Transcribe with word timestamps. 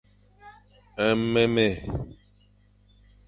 Nmémé. 1.17 1.67